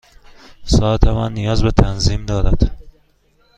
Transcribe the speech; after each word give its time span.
ساعت 0.65 1.07
من 1.07 1.33
نیاز 1.33 1.63
به 1.63 1.71
تنظیم 1.71 2.25
دارد. 2.25 2.77